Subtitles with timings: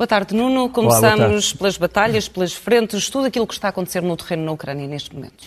[0.00, 0.70] Boa tarde, Nuno.
[0.70, 4.52] Começamos Olá, pelas batalhas, pelas frentes, tudo aquilo que está a acontecer no terreno na
[4.52, 5.44] Ucrânia neste momento.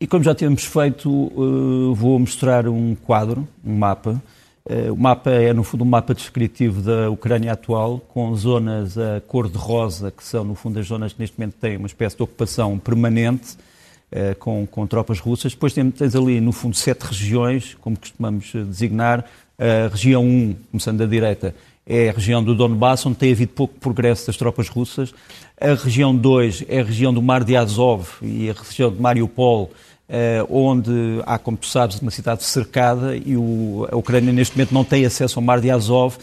[0.00, 4.20] E como já temos feito, uh, vou mostrar um quadro, um mapa.
[4.68, 9.20] Uh, o mapa é, no fundo, um mapa descritivo da Ucrânia atual, com zonas a
[9.20, 12.16] cor de rosa, que são, no fundo, as zonas que neste momento têm uma espécie
[12.16, 13.56] de ocupação permanente,
[14.10, 15.52] uh, com, com tropas russas.
[15.52, 19.24] Depois tens ali, no fundo, sete regiões, como costumamos designar.
[19.56, 21.54] A região 1, começando da direita,
[21.86, 25.12] é a região do Donbass, onde tem havido pouco progresso das tropas russas.
[25.60, 29.70] A região 2 é a região do Mar de Azov e a região de Mariupol,
[30.08, 30.92] eh, onde
[31.26, 33.34] há, como tu sabes, uma cidade cercada e
[33.90, 36.16] a Ucrânia neste momento não tem acesso ao Mar de Azov.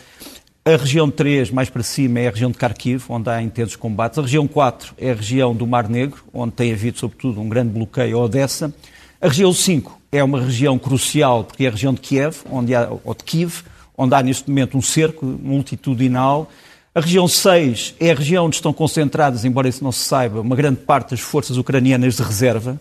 [0.65, 4.19] A região 3, mais para cima, é a região de Kharkiv, onde há intensos combates.
[4.19, 7.71] A região 4 é a região do Mar Negro, onde tem havido, sobretudo, um grande
[7.71, 8.73] bloqueio a Odessa.
[9.19, 12.89] A região 5 é uma região crucial, porque é a região de Kiev, onde há,
[13.03, 13.63] ou de Kiev,
[13.99, 16.49] onde há neste momento um cerco multitudinal.
[16.95, 20.55] A região 6 é a região onde estão concentradas, embora isso não se saiba, uma
[20.55, 22.79] grande parte das forças ucranianas de reserva.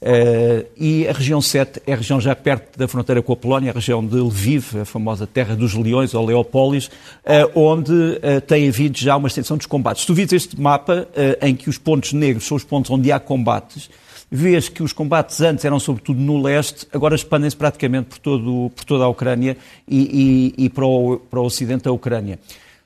[0.00, 3.72] Uh, e a região 7 é a região já perto da fronteira com a Polónia,
[3.72, 8.68] a região de Lviv, a famosa terra dos leões, ou Leopólis, uh, onde uh, tem
[8.68, 10.02] havido já uma extensão dos combates.
[10.02, 11.08] Se tu vês este mapa
[11.40, 13.90] em que os pontos negros são os pontos onde há combates,
[14.30, 18.84] vês que os combates antes eram sobretudo no leste, agora expandem-se praticamente por, todo, por
[18.84, 22.38] toda a Ucrânia e, e, e para, o, para o ocidente da Ucrânia.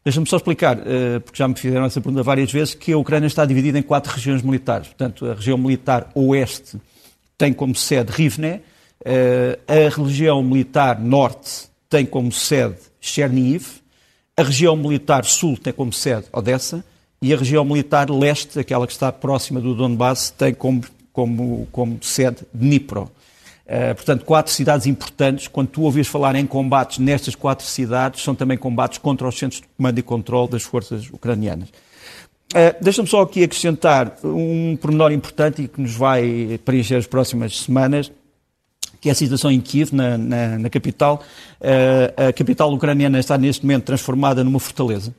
[0.04, 0.78] Deixa-me só explicar,
[1.24, 4.12] porque já me fizeram essa pergunta várias vezes, que a Ucrânia está dividida em quatro
[4.12, 4.88] regiões militares.
[4.88, 6.76] Portanto, a região militar oeste
[7.38, 8.60] tem como sede Rivne,
[9.04, 13.80] eh, a região militar norte tem como sede Chernihiv,
[14.36, 16.84] a região militar sul tem como sede Odessa
[17.20, 20.82] e a região militar leste, aquela que está próxima do Donbass, tem como,
[21.12, 23.10] como, como sede Dnipro.
[23.64, 25.48] Uh, portanto, quatro cidades importantes.
[25.48, 29.60] Quando tu ouves falar em combates nestas quatro cidades, são também combates contra os centros
[29.60, 31.68] de comando e controle das forças ucranianas.
[31.68, 37.60] Uh, Deixa-me só aqui acrescentar um pormenor importante e que nos vai preencher as próximas
[37.60, 38.12] semanas,
[39.00, 41.22] que é a situação em Kiev, na, na, na capital.
[41.60, 45.14] Uh, a capital ucraniana está neste momento transformada numa fortaleza.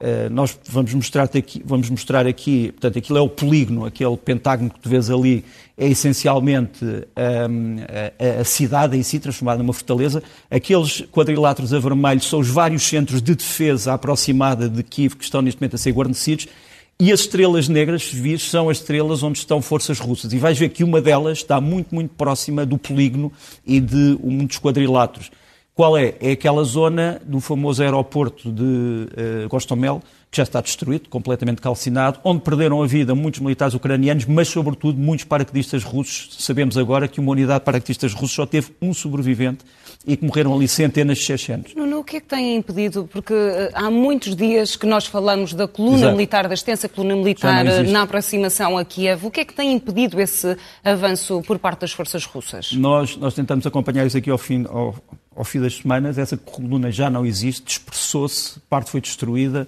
[0.00, 4.70] Uh, nós vamos mostrar, aqui, vamos mostrar aqui, portanto, aquilo é o polígono, aquele pentágono
[4.70, 5.44] que tu vês ali,
[5.76, 7.76] é essencialmente um,
[8.36, 10.22] a, a, cidade em si, transformada numa fortaleza.
[10.48, 15.42] Aqueles quadriláteros a vermelho são os vários centros de defesa aproximada de Kiev que estão
[15.42, 16.46] neste momento a ser guarnecidos
[17.00, 20.32] e as estrelas negras, se são as estrelas onde estão forças russas.
[20.32, 23.32] E vais ver que uma delas está muito, muito próxima do polígono
[23.64, 25.30] e de um dos quadriláteros.
[25.78, 26.16] Qual é?
[26.20, 32.18] É aquela zona do famoso aeroporto de uh, Gostomel, que já está destruído, completamente calcinado,
[32.24, 36.36] onde perderam a vida muitos militares ucranianos, mas sobretudo muitos paraquedistas russos.
[36.40, 39.64] Sabemos agora que uma unidade de paraquedistas russos só teve um sobrevivente
[40.04, 41.72] e que morreram ali centenas de chechenos.
[41.76, 43.08] Nuno, o que é que tem impedido?
[43.12, 46.16] Porque uh, há muitos dias que nós falamos da coluna Exato.
[46.16, 49.24] militar, da extensa coluna militar na aproximação a Kiev.
[49.24, 52.72] O que é que tem impedido esse avanço por parte das forças russas?
[52.72, 54.96] Nós, nós tentamos acompanhar isso aqui ao fim, ao,
[55.38, 56.18] ao fim das semanas.
[56.18, 59.66] Essa coluna já não existe, dispersou-se, parte foi destruída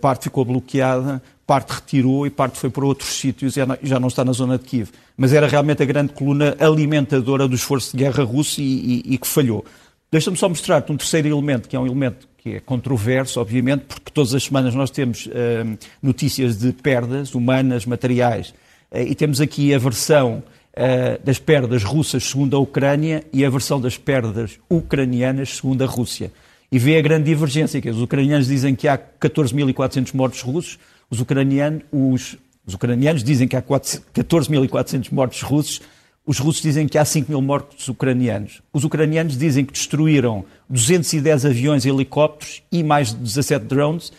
[0.00, 4.24] parte ficou bloqueada, parte retirou e parte foi para outros sítios e já não está
[4.24, 4.90] na zona de Kiev.
[5.16, 8.64] Mas era realmente a grande coluna alimentadora do esforço de guerra russo e,
[9.06, 9.64] e, e que falhou.
[10.10, 14.10] Deixa-me só mostrar-te um terceiro elemento, que é um elemento que é controverso, obviamente, porque
[14.12, 18.54] todas as semanas nós temos uh, notícias de perdas humanas, materiais,
[18.90, 20.42] uh, e temos aqui a versão
[20.74, 25.86] uh, das perdas russas segundo a Ucrânia e a versão das perdas ucranianas segundo a
[25.86, 26.32] Rússia
[26.70, 30.78] e vê a grande divergência, que os ucranianos dizem que há 14.400 mortos russos,
[31.10, 32.36] os ucranianos, os,
[32.66, 35.80] os ucranianos dizem que há 14.400 mortos russos,
[36.26, 38.60] os russos dizem que há 5 mil mortos ucranianos.
[38.70, 44.12] Os ucranianos dizem que destruíram 210 aviões e helicópteros e mais de 17 drones.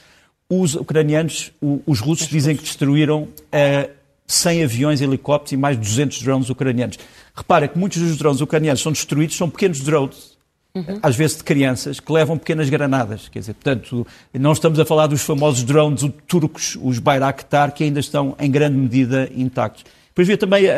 [0.50, 1.52] Os ucranianos,
[1.86, 3.99] os russos dizem que destruíram uh,
[4.30, 6.98] 100 aviões helicópteros e mais de 200 drones ucranianos.
[7.36, 10.38] Repara que muitos dos drones ucranianos são destruídos, são pequenos drones
[10.76, 11.00] Uhum.
[11.02, 13.28] às vezes de crianças, que levam pequenas granadas.
[13.28, 18.00] Quer dizer, portanto, não estamos a falar dos famosos drones turcos, os Bayraktar, que ainda
[18.00, 19.84] estão em grande medida intactos.
[20.10, 20.74] Depois vê também a,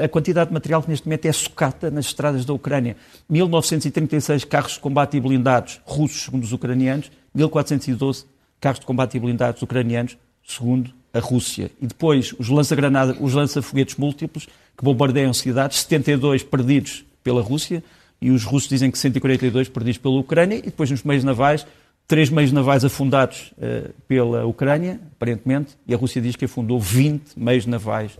[0.00, 2.96] a, a, quantidade de material que neste momento é sucata nas estradas da Ucrânia.
[3.28, 8.24] 1936 carros de combate e blindados russos, segundo os ucranianos, 1412
[8.58, 10.16] carros de combate e blindados ucranianos,
[10.46, 11.70] segundo a Rússia.
[11.80, 14.46] E depois os lança-granadas, os lança-foguetes múltiplos,
[14.76, 17.82] que bombardeiam cidades, 72 perdidos pela Rússia,
[18.20, 21.66] e os russos dizem que 142 perdidos pela Ucrânia, e depois nos meios navais,
[22.06, 27.38] três meios navais afundados uh, pela Ucrânia, aparentemente, e a Rússia diz que afundou 20
[27.38, 28.12] meios navais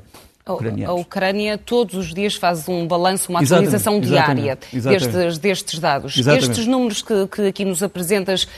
[0.55, 0.97] ucranianos.
[0.97, 5.79] A Ucrânia todos os dias faz um balanço, uma atualização exatamente, diária exatamente, Destes, destes,
[5.79, 6.17] dados.
[6.17, 6.51] Exatamente.
[6.51, 8.49] Estes números que, que, aqui nos apresentas uh,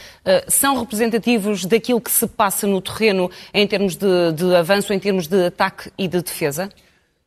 [0.49, 5.27] são representativos daquilo que se passa no terreno em termos de, de avanço, em termos
[5.27, 6.69] de ataque e de defesa?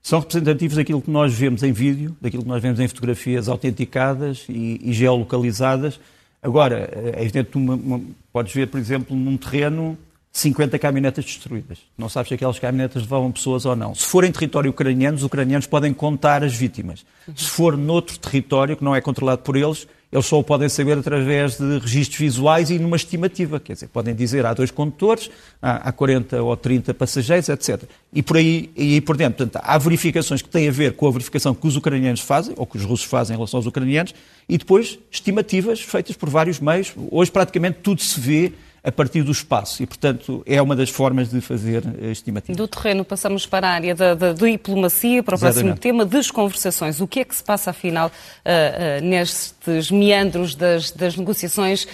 [0.02, 4.46] são representativos daquilo que nós vemos em vídeo, daquilo que nós vemos em fotografias autenticadas
[4.50, 6.00] e, e geolocalizadas.
[6.42, 9.96] Agora, é evidente que podes ver, por exemplo, num terreno
[10.32, 11.80] 50 caminhonetas destruídas.
[11.98, 13.94] Não sabes se aquelas caminhonetas levavam pessoas ou não.
[13.94, 17.06] Se for em território ucraniano, os ucranianos podem contar as vítimas.
[17.36, 20.98] Se for noutro território que não é controlado por eles, eles só o podem saber
[20.98, 23.60] através de registros visuais e numa estimativa.
[23.60, 25.30] Quer dizer, podem dizer há dois condutores,
[25.62, 27.84] há 40 ou 30 passageiros, etc.
[28.14, 29.46] E por aí, e por dentro.
[29.46, 32.66] Portanto, há verificações que têm a ver com a verificação que os ucranianos fazem, ou
[32.66, 34.14] que os russos fazem em relação aos ucranianos,
[34.50, 36.94] e depois estimativas feitas por vários meios.
[37.10, 38.52] Hoje praticamente tudo se vê
[38.84, 42.58] a partir do espaço e, portanto, é uma das formas de fazer eh, estimativas.
[42.58, 45.64] Do terreno passamos para a área da, da diplomacia, para o Exatamente.
[45.66, 47.00] próximo tema, das conversações.
[47.00, 51.88] O que é que se passa, afinal, uh, uh, nestes meandros das, das negociações, uh,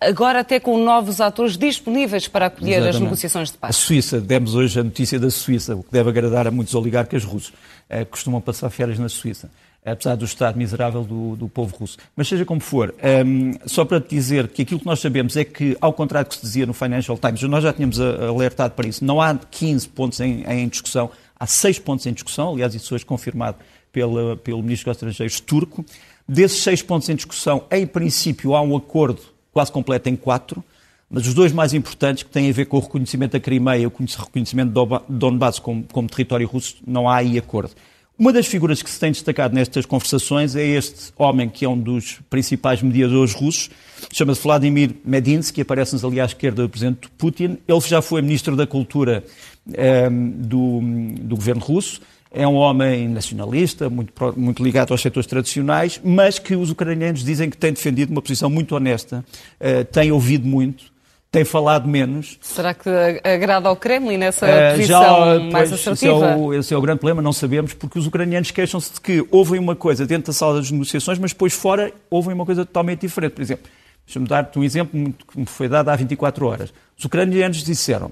[0.00, 2.96] agora até com novos atores disponíveis para acolher Exatamente.
[2.96, 3.76] as negociações de paz?
[3.76, 7.22] A Suíça, demos hoje a notícia da Suíça, o que deve agradar a muitos oligarcas
[7.22, 7.52] russos,
[7.88, 9.50] que costumam passar férias na Suíça
[9.84, 11.96] apesar do estado miserável do, do povo russo.
[12.14, 12.94] Mas seja como for,
[13.26, 16.30] um, só para te dizer que aquilo que nós sabemos é que, ao contrário do
[16.30, 19.88] que se dizia no Financial Times, nós já tínhamos alertado para isso, não há 15
[19.88, 23.56] pontos em, em discussão, há 6 pontos em discussão, aliás, isso hoje confirmado
[23.92, 25.84] pela, pelo Ministro dos Estrangeiros turco.
[26.28, 29.20] Desses 6 pontos em discussão, em princípio, há um acordo
[29.52, 30.62] quase completo em 4,
[31.08, 33.86] mas os dois mais importantes, que têm a ver com o reconhecimento da Crimeia e
[33.86, 37.72] o reconhecimento de Donbass como, como território russo, não há aí acordo.
[38.20, 41.78] Uma das figuras que se tem destacado nestas conversações é este homem que é um
[41.78, 43.70] dos principais mediadores russos,
[44.12, 47.56] chama-se Vladimir Medinsky, aparece-nos ali à esquerda do presidente Putin.
[47.66, 49.24] Ele já foi ministro da Cultura
[49.66, 50.80] um, ehm, do,
[51.22, 52.02] do governo russo.
[52.30, 57.48] É um homem nacionalista, muito, muito ligado aos setores tradicionais, mas que os ucranianos dizem
[57.48, 59.24] que tem defendido uma posição muito honesta,
[59.58, 60.92] uh, tem ouvido muito,
[61.30, 62.38] tem falado menos.
[62.40, 62.88] Será que
[63.22, 65.92] agrada ao Kremlin nessa uh, posição já, mais assertiva?
[65.92, 69.00] Esse é, o, esse é, o, grande problema, não sabemos, porque os ucranianos queixam-se de
[69.00, 72.66] que ouvem uma coisa dentro da sala das negociações, mas depois fora ouvem uma coisa
[72.66, 73.32] totalmente diferente.
[73.32, 73.70] Por exemplo,
[74.04, 76.72] deixa-me dar-te um exemplo que me foi dado há 24 horas.
[76.98, 78.10] Os ucranianos disseram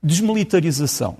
[0.00, 1.16] desmilitarização.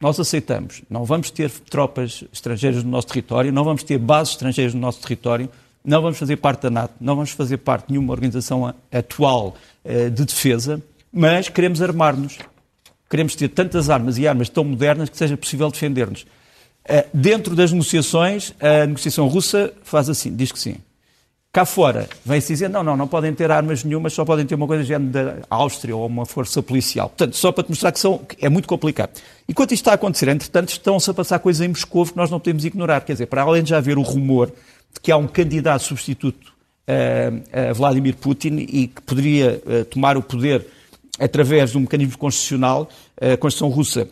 [0.00, 0.82] Nós aceitamos.
[0.88, 5.00] Não vamos ter tropas estrangeiras no nosso território, não vamos ter bases estrangeiras no nosso
[5.00, 5.48] território,
[5.86, 10.10] não vamos fazer parte da NATO, não vamos fazer parte de nenhuma organização atual eh,
[10.10, 12.38] de defesa, mas queremos armar-nos.
[13.08, 16.26] Queremos ter tantas armas e armas tão modernas que seja possível defender-nos.
[16.84, 20.76] Eh, dentro das negociações, a negociação russa faz assim, diz que sim.
[21.52, 24.66] Cá fora, vem-se dizer, não, não, não podem ter armas nenhumas, só podem ter uma
[24.66, 27.08] coisa género da Áustria ou uma força policial.
[27.08, 29.10] Portanto, só para te mostrar que, são, que é muito complicado.
[29.48, 32.30] E quando isto está a acontecer, entretanto, estão-se a passar coisas em Moscou que nós
[32.30, 33.00] não podemos ignorar.
[33.02, 34.52] Quer dizer, para além de já haver o rumor
[35.00, 36.56] que há um candidato substituto
[36.86, 40.66] a, a Vladimir Putin e que poderia uh, tomar o poder
[41.18, 42.88] através de um mecanismo constitucional.
[43.20, 44.08] A Constituição russa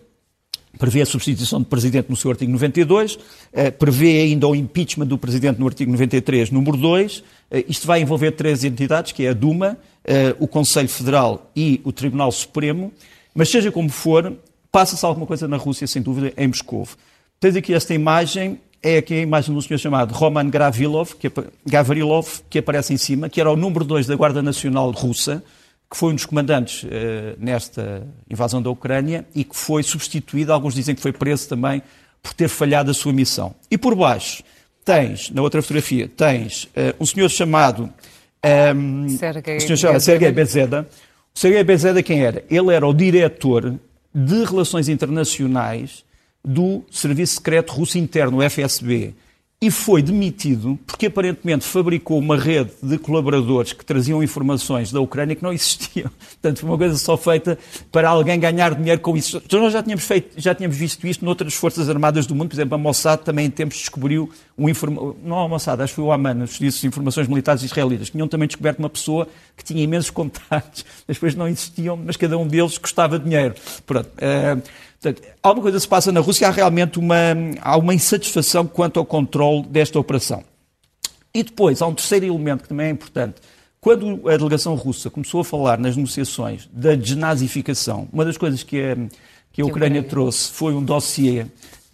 [0.78, 3.18] prevê a substituição do Presidente no seu artigo 92, uh,
[3.78, 7.18] prevê ainda o impeachment do Presidente no artigo 93, número 2.
[7.18, 7.24] Uh,
[7.68, 9.78] isto vai envolver três entidades, que é a Duma,
[10.38, 12.92] o Conselho Federal e o Tribunal Supremo.
[13.34, 14.36] Mas seja como for,
[14.70, 16.86] passa-se alguma coisa na Rússia, sem dúvida, em Moscou.
[17.40, 21.32] Tens aqui esta imagem é aqui de um senhor chamado Roman Gavrilov, que,
[21.66, 25.42] Gavrilov, que aparece em cima, que era o número 2 da Guarda Nacional Russa,
[25.90, 26.88] que foi um dos comandantes uh,
[27.38, 31.82] nesta invasão da Ucrânia e que foi substituído, alguns dizem que foi preso também,
[32.22, 33.54] por ter falhado a sua missão.
[33.70, 34.42] E por baixo
[34.84, 37.90] tens, na outra fotografia, tens uh, um senhor chamado
[38.76, 40.86] um, Sergei, senhor chamado Sergei Bezeda.
[41.34, 42.44] O Sergei Bezeda quem era?
[42.50, 43.78] Ele era o diretor
[44.14, 46.04] de Relações Internacionais
[46.44, 49.14] do Serviço Secreto Russo Interno, o FSB,
[49.64, 55.34] e foi demitido porque aparentemente fabricou uma rede de colaboradores que traziam informações da Ucrânia
[55.34, 56.10] que não existiam.
[56.42, 57.58] Portanto, foi uma coisa só feita
[57.90, 59.40] para alguém ganhar dinheiro com isso.
[59.42, 62.48] Então, nós já tínhamos, feito, já tínhamos visto isto noutras forças armadas do mundo.
[62.50, 65.14] Por exemplo, a Mossad também em tempos descobriu um informa...
[65.24, 68.28] não a Mossad, acho que foi o Aman, os serviços de informações militares israelitas, tinham
[68.28, 72.76] também descoberto uma pessoa que tinha imensos contatos, depois não existiam, mas cada um deles
[72.76, 73.54] custava dinheiro.
[73.86, 74.10] Pronto.
[74.18, 74.60] Uh,
[75.04, 77.16] Portanto, alguma coisa se passa na Rússia, há realmente uma,
[77.60, 80.42] há uma insatisfação quanto ao controle desta operação.
[81.34, 83.34] E depois, há um terceiro elemento que também é importante.
[83.80, 88.80] Quando a delegação russa começou a falar nas negociações da desnazificação, uma das coisas que
[88.80, 88.96] a,
[89.52, 91.44] que a Ucrânia trouxe foi um dossiê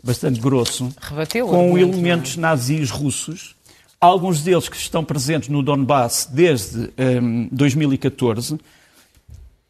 [0.04, 2.40] bastante grosso, Rebateu com elementos é?
[2.40, 3.56] nazis russos,
[4.00, 6.90] alguns deles que estão presentes no Donbass desde
[7.20, 8.56] um, 2014,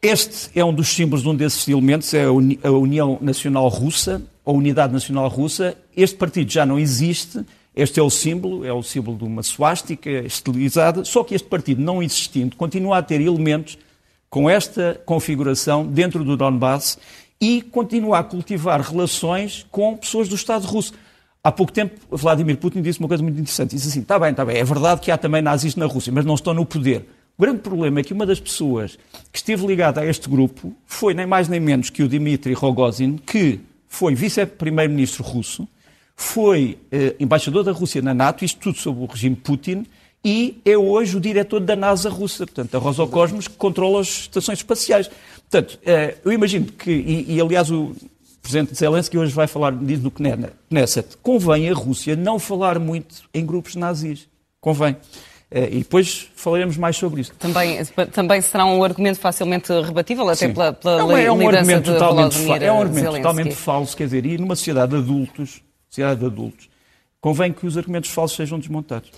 [0.03, 4.51] Este é um dos símbolos de um desses elementos, é a União Nacional Russa, a
[4.51, 5.77] Unidade Nacional Russa.
[5.95, 10.09] Este partido já não existe, este é o símbolo, é o símbolo de uma suástica
[10.09, 13.77] estilizada, só que este partido, não existindo, continua a ter elementos
[14.27, 16.97] com esta configuração dentro do Donbass
[17.39, 20.93] e continua a cultivar relações com pessoas do Estado russo.
[21.43, 23.75] Há pouco tempo, Vladimir Putin disse uma coisa muito interessante.
[23.75, 26.25] Disse assim: está bem, está bem, é verdade que há também nazis na Rússia, mas
[26.25, 27.07] não estão no poder.
[27.41, 28.99] O grande problema é que uma das pessoas
[29.31, 33.17] que esteve ligada a este grupo foi nem mais nem menos que o Dmitry Rogozin,
[33.17, 35.67] que foi vice-primeiro-ministro russo,
[36.15, 39.87] foi eh, embaixador da Rússia na NATO, isto tudo sob o regime Putin,
[40.23, 44.59] e é hoje o diretor da NASA russa, portanto, a Roscosmos, que controla as estações
[44.59, 45.09] espaciais.
[45.49, 47.95] Portanto, eh, eu imagino que, e, e aliás o
[48.39, 53.43] Presidente Zelensky hoje vai falar disso no Knesset, convém a Rússia não falar muito em
[53.43, 54.29] grupos nazis.
[54.59, 54.95] Convém.
[55.53, 57.33] Eh, e depois falaremos mais sobre isso.
[57.37, 60.53] Também, também será um argumento facilmente rebatível, até Sim.
[60.53, 63.21] pela, pela é, um, é um argumento totalmente É um argumento Zelensky.
[63.21, 66.69] totalmente falso, quer dizer, e numa sociedade de adultos, sociedade de adultos,
[67.19, 69.11] convém que os argumentos falsos sejam desmontados.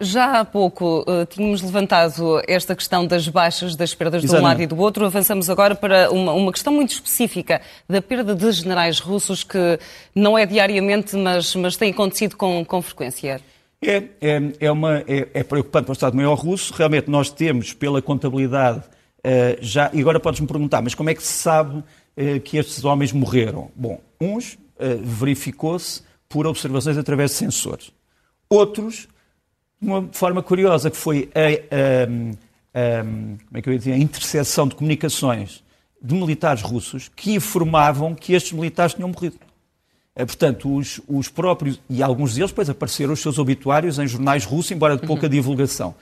[0.00, 4.62] Já há pouco uh, tínhamos levantado esta questão das baixas, das perdas de um lado
[4.62, 5.04] e do outro.
[5.04, 9.76] Avançamos agora para uma, uma, questão muito específica da perda de generais russos, que
[10.14, 13.40] não é diariamente, mas, mas tem acontecido com, com frequência.
[13.80, 16.72] É, é, é, uma, é, é preocupante para o Estado-Maior russo.
[16.74, 19.90] Realmente nós temos, pela contabilidade, uh, já.
[19.92, 23.70] E agora podes-me perguntar, mas como é que se sabe uh, que estes homens morreram?
[23.74, 24.58] Bom, uns
[25.02, 27.90] verificou-se por observações através de sensores.
[28.48, 29.08] Outros
[29.80, 31.40] uma forma curiosa que foi a,
[31.74, 35.62] a, a, como é que eu dizer, a interseção de comunicações
[36.00, 39.38] de militares russos que informavam que estes militares tinham morrido.
[40.18, 44.44] Eh, portanto, os, os próprios, e alguns deles depois apareceram os seus obituários em jornais
[44.44, 45.30] russos, embora de pouca uhum.
[45.30, 45.94] divulgação.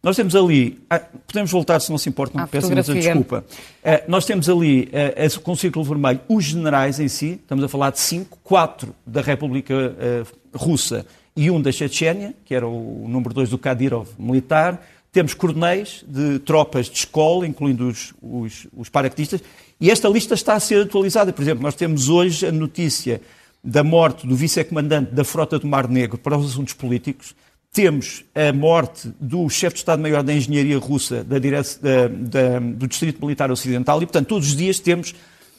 [0.00, 3.44] Nós temos ali, ah, podemos voltar se não se importa, não peço imensa desculpa.
[3.82, 7.68] Uh, nós temos ali, uh, com o círculo vermelho, os generais em si, estamos a
[7.68, 11.04] falar de cinco, quatro da República uh, Russa
[11.34, 14.86] e um da Chechênia, que era o número 2 do Kadyrov militar.
[15.10, 19.42] Temos coronéis de tropas de escola, incluindo os, os, os paraquedistas,
[19.80, 21.32] e esta lista está a ser atualizada.
[21.32, 23.22] Por exemplo, nós temos hoje a notícia
[23.64, 27.34] da morte do vice-comandante da Frota do Mar Negro para os assuntos políticos.
[27.72, 33.20] Temos a morte do chefe de Estado-Maior da Engenharia Russa da, da, da, do Distrito
[33.20, 35.14] Militar Ocidental e, portanto, todos os dias temos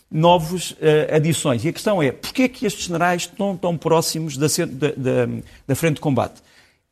[0.09, 1.65] novas uh, adições.
[1.65, 5.27] E a questão é, porquê é que estes generais estão tão próximos da, da,
[5.67, 6.41] da, frente de combate?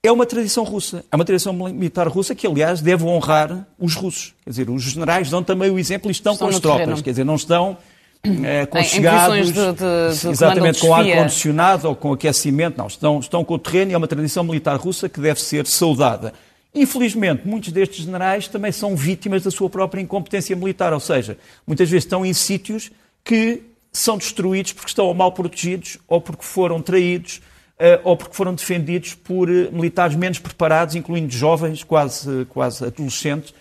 [0.01, 4.33] É uma tradição russa, é uma tradição militar russa que, aliás, deve honrar os russos.
[4.43, 6.81] Quer dizer, os generais dão também o exemplo e estão, estão com as tropas.
[6.81, 7.03] Terreno.
[7.03, 7.77] Quer dizer, não estão
[8.25, 12.77] uh, conchegados, de, de, de exatamente, com ar-condicionado ou com aquecimento.
[12.77, 15.65] Não, estão, estão com o terreno e é uma tradição militar russa que deve ser
[15.67, 16.33] saudada.
[16.73, 21.37] Infelizmente, muitos destes generais também são vítimas da sua própria incompetência militar, ou seja,
[21.67, 22.91] muitas vezes estão em sítios
[23.23, 23.61] que
[23.91, 27.41] são destruídos porque estão mal protegidos ou porque foram traídos
[27.79, 33.53] uh, ou porque foram defendidos por uh, militares menos preparados, incluindo jovens, quase, quase adolescentes.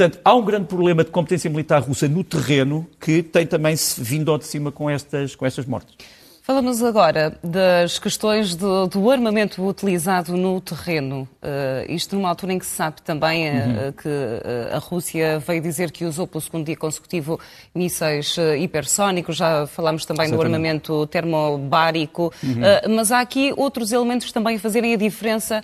[0.00, 4.30] Portanto, há um grande problema de competência militar russa no terreno que tem também vindo
[4.30, 5.94] ao de cima com estas, com estas mortes.
[6.40, 11.28] Falamos agora das questões do, do armamento utilizado no terreno.
[11.42, 13.92] Uh, isto numa altura em que se sabe também uh, uhum.
[13.92, 17.38] que uh, a Rússia veio dizer que usou pelo segundo dia consecutivo
[17.74, 20.48] mísseis hipersónicos, já falámos também Exatamente.
[20.48, 22.94] do armamento termobárico, uhum.
[22.96, 25.62] mas há aqui outros elementos também a fazerem a diferença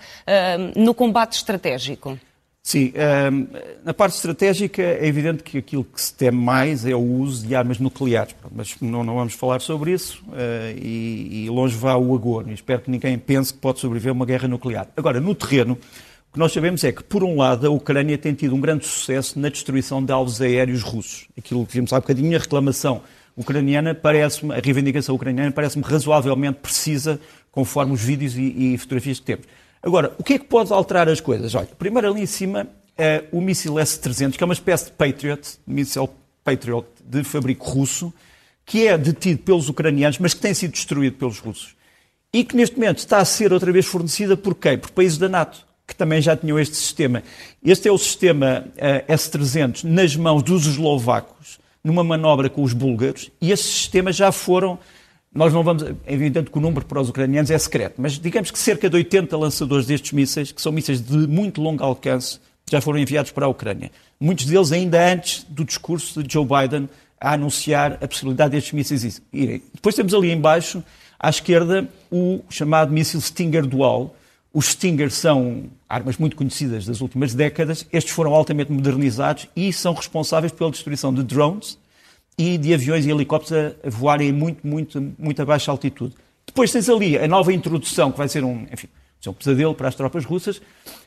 [0.76, 2.18] no combate estratégico.
[2.66, 3.46] Sim, ehm,
[3.84, 7.54] na parte estratégica é evidente que aquilo que se teme mais é o uso de
[7.54, 12.12] armas nucleares, mas não, não vamos falar sobre isso eh, e, e, longe vá o
[12.12, 12.50] agouro.
[12.50, 14.88] Espero que ninguém pense que pode sobreviver a uma guerra nuclear.
[14.96, 15.74] Agora, no terreno,
[16.28, 18.84] o que nós sabemos é que, por um lado, a Ucrânia tem tido um grande
[18.84, 21.28] sucesso na destruição de alvos aéreos russos.
[21.38, 23.00] Aquilo que vimos há bocadinho, a reclamação
[23.36, 27.20] ucraniana parece-me, a reivindicação ucraniana parece-me razoavelmente precisa,
[27.52, 29.46] conforme os vídeos e, e fotografias que temos.
[29.82, 31.54] Agora, o que é que pode alterar as coisas?
[31.54, 32.66] Olha, primeiro ali em cima
[32.96, 36.08] é o míssil S-300, que é uma espécie de Patriot, míssil
[36.42, 38.12] Patriot de fabrico russo,
[38.64, 41.76] que é detido pelos ucranianos, mas que tem sido destruído pelos russos.
[42.32, 44.76] E que neste momento está a ser outra vez fornecida por quem?
[44.76, 47.22] Por países da NATO, que também já tinham este sistema.
[47.64, 53.30] Este é o sistema uh, S-300 nas mãos dos eslovacos, numa manobra com os búlgaros,
[53.40, 54.78] e esses sistemas já foram
[55.36, 55.82] nós não vamos.
[55.82, 58.96] É evidente que o número para os ucranianos é secreto, mas digamos que cerca de
[58.96, 62.40] 80 lançadores destes mísseis, que são mísseis de muito longo alcance,
[62.70, 63.90] já foram enviados para a Ucrânia.
[64.18, 66.88] Muitos deles ainda antes do discurso de Joe Biden
[67.20, 69.62] a anunciar a possibilidade destes mísseis irem.
[69.72, 70.82] Depois temos ali embaixo,
[71.18, 74.14] à esquerda, o chamado míssil Stinger Dual,
[74.52, 77.86] Os Stinger são armas muito conhecidas das últimas décadas.
[77.92, 81.78] Estes foram altamente modernizados e são responsáveis pela destruição de drones
[82.38, 86.14] e de aviões e helicópteros a voarem muito, muito, muito a baixa altitude.
[86.46, 88.88] Depois tens ali a nova introdução, que vai ser um, enfim,
[89.26, 90.60] um pesadelo para as tropas russas.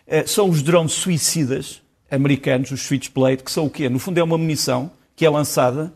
[0.06, 1.82] Eh, são os drones suicidas
[2.12, 3.88] americanos, os Switchblade, que são o quê?
[3.88, 5.94] No fundo é uma munição que é lançada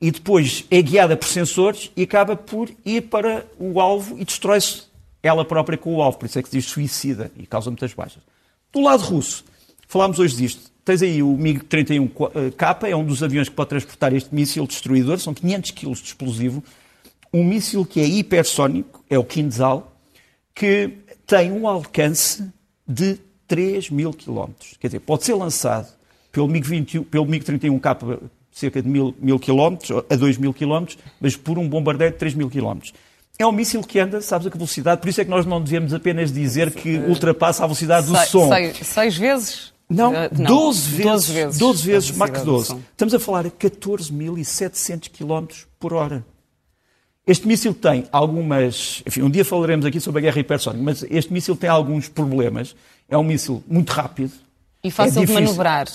[0.00, 4.84] e depois é guiada por sensores e acaba por ir para o alvo e destrói-se
[5.22, 7.92] ela própria com o alvo, por isso é que se diz suicida e causa muitas
[7.94, 8.22] baixas.
[8.72, 9.44] Do lado russo,
[9.88, 14.32] falámos hoje disto, tens aí o MiG-31K, é um dos aviões que pode transportar este
[14.32, 16.62] míssil destruidor, são 500 kg de explosivo,
[17.34, 19.92] um míssil que é hipersónico, é o Kinzhal,
[20.54, 20.92] que
[21.26, 22.48] tem um alcance
[22.86, 24.76] de 3 mil quilómetros.
[24.78, 25.88] Quer dizer, pode ser lançado
[26.30, 28.20] pelo MiG-31K
[28.52, 32.34] cerca de mil, mil quilómetros, a 2 mil quilómetros, mas por um bombardeio de 3
[32.34, 32.94] mil quilómetros.
[33.38, 35.60] É um míssil que anda, sabes a que velocidade, por isso é que nós não
[35.60, 38.48] devemos apenas dizer que ultrapassa a velocidade do som.
[38.48, 39.75] Seis, seis vezes?
[39.88, 42.76] Não, uh, não 12 vezes, 12 vezes, 12 vezes Mach 12.
[42.90, 46.24] Estamos a falar a 14.700 km por hora.
[47.26, 49.02] Este míssil tem algumas.
[49.06, 52.74] Enfim, um dia falaremos aqui sobre a guerra hipersónica, mas este míssil tem alguns problemas.
[53.08, 54.32] É um míssil muito rápido.
[54.82, 55.86] E fácil é de manobrar.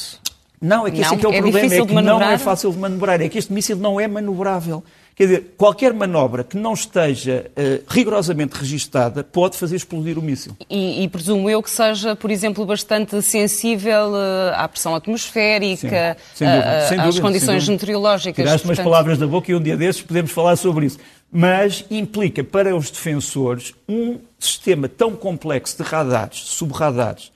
[0.61, 2.71] Não, é que esse é, que é o é problema, é que não é fácil
[2.71, 4.83] de manobrar, é que este míssil não é manobrável.
[5.15, 10.55] Quer dizer, qualquer manobra que não esteja uh, rigorosamente registada pode fazer explodir o míssil.
[10.69, 16.45] E, e, presumo eu que seja, por exemplo, bastante sensível uh, à pressão atmosférica, Sim,
[16.45, 18.35] dúvida, uh, às condições meteorológicas.
[18.35, 18.85] Tiraste portanto...
[18.85, 20.97] umas palavras da boca e um dia desses podemos falar sobre isso.
[21.31, 27.31] Mas implica para os defensores um sistema tão complexo de radares, subradares,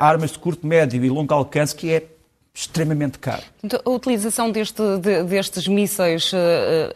[0.00, 2.02] armas de curto, médio e longo alcance que é
[2.54, 3.42] extremamente caro.
[3.64, 6.36] Então, a utilização deste, de, destes mísseis uh,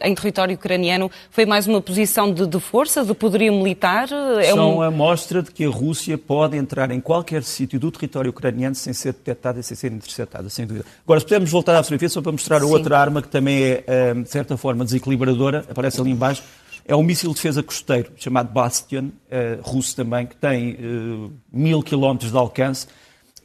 [0.01, 4.07] em território ucraniano foi mais uma posição de, de força, de poderio militar?
[4.39, 4.81] É São um...
[4.83, 8.93] a mostra de que a Rússia pode entrar em qualquer sítio do território ucraniano sem
[8.93, 10.85] ser detectada e sem ser interceptada, sem dúvida.
[11.03, 13.83] Agora, se pudermos voltar à fotografia, só para mostrar a outra arma que também é,
[13.87, 16.43] eh, de certa forma, desequilibradora, aparece ali embaixo,
[16.87, 21.83] é um míssil de defesa costeiro, chamado Bastion, uh, russo também, que tem uh, mil
[21.83, 22.87] quilómetros de alcance,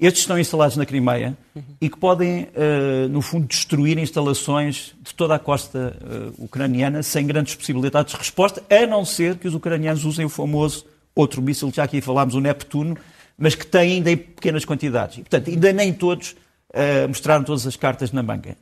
[0.06, 1.62] estes estão instalados na Crimeia uhum.
[1.80, 7.26] e que podem, uh, no fundo, destruir instalações de toda a costa uh, ucraniana sem
[7.26, 11.70] grandes possibilidades de resposta, a não ser que os ucranianos usem o famoso outro míssil,
[11.72, 12.96] já aqui falámos, o Neptuno,
[13.38, 15.18] mas que tem ainda em pequenas quantidades.
[15.18, 16.32] E, portanto, ainda nem todos
[16.70, 18.56] uh, mostraram todas as cartas na manga.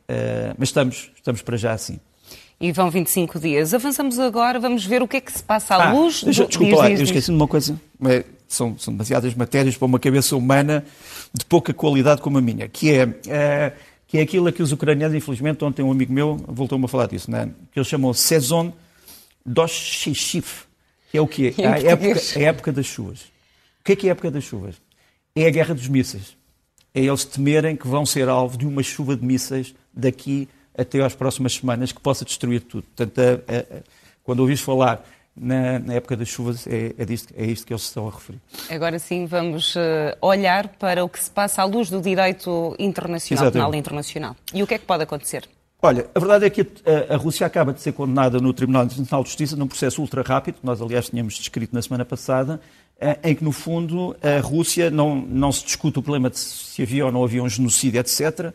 [0.57, 1.99] mas estamos, estamos para já assim.
[2.59, 3.73] E vão 25 dias.
[3.73, 6.23] Avançamos agora, vamos ver o que é que se passa à ah, luz.
[6.23, 6.49] Deixa, do...
[6.49, 7.81] Desculpa diz, lá, diz, eu esqueci de uma coisa.
[8.53, 10.83] São, são demasiadas matérias para uma cabeça humana
[11.33, 13.73] de pouca qualidade como a minha, que é, é
[14.11, 17.31] que é aquilo que os ucranianos, infelizmente, ontem um amigo meu voltou-me a falar disso,
[17.31, 17.49] né?
[17.71, 18.73] que eles chamam Sezon
[19.45, 20.65] Doshishif,
[21.09, 21.53] que é o quê?
[21.57, 23.21] É a época, a época das chuvas.
[23.79, 24.75] O que é que é a época das chuvas?
[25.33, 26.35] É a guerra dos mísseis.
[26.93, 31.15] É eles temerem que vão ser alvo de uma chuva de mísseis daqui até às
[31.15, 32.83] próximas semanas que possa destruir tudo.
[32.83, 33.81] Portanto, a, a,
[34.23, 35.07] quando ouvis falar
[35.41, 38.39] na, na, época das chuvas, é, é, disto, é isto que eles estão a referir.
[38.69, 39.79] Agora sim, vamos uh,
[40.21, 44.35] olhar para o que se passa à luz do direito internacional, penal internacional.
[44.53, 45.49] E o que é que pode acontecer?
[45.81, 49.23] Olha, a verdade é que a, a, Rússia acaba de ser condenada no Tribunal Internacional
[49.23, 52.61] de Justiça num processo ultra rápido, que nós aliás tínhamos descrito na semana passada,
[52.99, 56.83] eh, em que no fundo a Rússia não, não se discute o problema de se
[56.83, 58.53] havia ou não havia um genocídio, etc.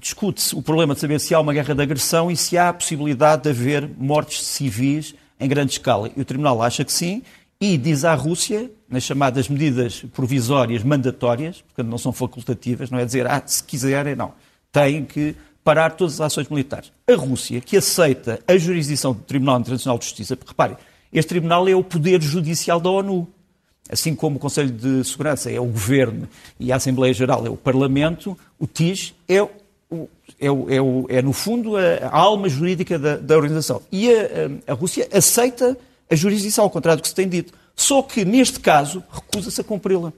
[0.00, 2.72] Discute-se o problema de saber se há uma guerra de agressão e se há a
[2.72, 6.10] possibilidade de haver mortes civis em grande escala.
[6.16, 7.22] E o Tribunal acha que sim
[7.60, 13.04] e diz à Rússia, nas chamadas medidas provisórias mandatórias, portanto não são facultativas, não é
[13.04, 14.32] dizer, ah, se quiserem, não.
[14.70, 16.92] Têm que parar todas as ações militares.
[17.08, 20.76] A Rússia, que aceita a jurisdição do Tribunal Internacional de Justiça, porque reparem,
[21.12, 23.26] este tribunal é o poder judicial da ONU.
[23.88, 27.56] Assim como o Conselho de Segurança é o governo e a Assembleia Geral é o
[27.56, 29.46] Parlamento, o TIS é
[30.40, 33.80] é, é, é, no fundo, a, alma jurídica da, da organização.
[33.90, 35.76] E a, a, Rússia aceita
[36.10, 37.52] a jurisdição, ao contrário do que se tem dito.
[37.76, 40.12] Só que, neste caso, recusa-se a cumpri-la.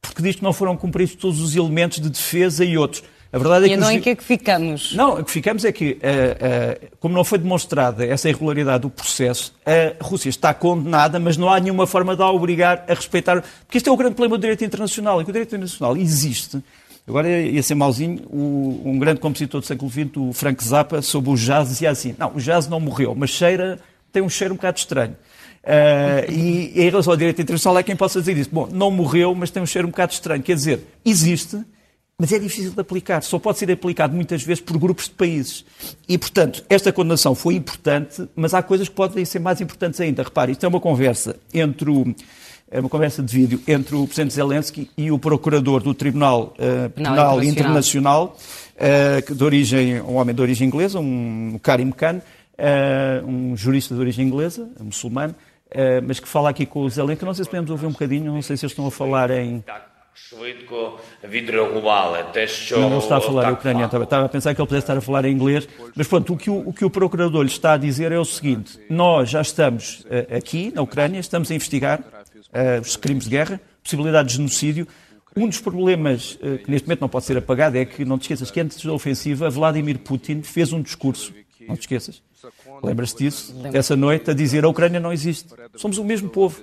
[0.00, 3.02] Porque diz que não foram cumpridos todos os elementos de defesa e outros.
[3.32, 3.94] A verdade é e que não os...
[3.94, 4.94] em que é que ficamos?
[4.94, 8.90] Não, o que ficamos é que, uh, uh, como não foi demonstrada essa irregularidade do
[8.90, 13.42] processo, a Rússia está condenada, mas não há nenhuma forma de a obrigar a respeitar.
[13.66, 16.62] Porque este é o grande problema do direito internacional, é que o direito internacional existe
[17.06, 21.30] Agora ia ser mauzinho, o, um grande compositor do século XX, o Frank Zappa, sobre
[21.30, 23.78] o jazz, dizia assim: não, o jazz não morreu, mas cheira,
[24.10, 25.14] tem um cheiro um bocado estranho.
[25.64, 28.50] Uh, e, e em relação ao direito internacional, é quem possa dizer isso.
[28.52, 30.42] Bom, não morreu, mas tem um cheiro um bocado estranho.
[30.42, 31.58] Quer dizer, existe,
[32.18, 33.22] mas é difícil de aplicar.
[33.22, 35.64] Só pode ser aplicado muitas vezes por grupos de países.
[36.08, 40.22] E, portanto, esta condenação foi importante, mas há coisas que podem ser mais importantes ainda.
[40.22, 42.14] Repare, isto é uma conversa entre o
[42.74, 46.90] é uma conversa de vídeo entre o Presidente Zelensky e o Procurador do Tribunal uh,
[46.90, 48.36] Penal, Internacional,
[48.74, 54.00] uh, de origem, um homem de origem inglesa, um Karim Khan, uh, um jurista de
[54.00, 55.36] origem inglesa, um muçulmano,
[56.06, 57.24] mas que fala aqui com o Zelensky.
[57.24, 59.62] Não sei se podemos ouvir um bocadinho, não sei se eles estão a falar em...
[62.78, 65.00] Não, não está a falar ucraniano, estava, estava a pensar que ele pudesse estar a
[65.00, 67.76] falar em inglês, mas pronto, o que o, o que o Procurador lhe está a
[67.76, 70.06] dizer é o seguinte, nós já estamos
[70.36, 72.04] aqui na Ucrânia, estamos a investigar
[72.80, 74.88] os crimes de guerra, possibilidade de genocídio.
[75.36, 78.22] Um dos problemas uh, que neste momento não pode ser apagado é que, não te
[78.22, 81.34] esqueças, que antes da ofensiva, Vladimir Putin fez um discurso,
[81.66, 82.22] não te esqueças,
[82.82, 85.48] lembras-te disso, essa noite, a dizer a Ucrânia não existe.
[85.74, 86.62] Somos o mesmo povo.